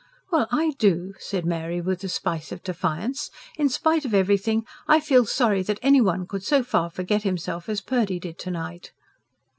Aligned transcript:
"Well, 0.31 0.47
I 0.49 0.71
do," 0.79 1.13
said 1.19 1.45
Mary 1.45 1.79
with 1.79 2.03
a 2.03 2.09
spice 2.09 2.51
of 2.51 2.63
defiance. 2.63 3.29
"In 3.59 3.69
spite 3.69 4.03
of 4.03 4.15
everything, 4.15 4.65
I 4.87 4.99
feel 4.99 5.27
sorry 5.27 5.61
that 5.61 5.77
any 5.83 6.01
one 6.01 6.25
could 6.25 6.41
so 6.43 6.63
far 6.63 6.89
forget 6.89 7.21
himself 7.21 7.69
as 7.69 7.81
Purdy 7.81 8.19
did 8.19 8.39
to 8.39 8.49
night." 8.49 8.93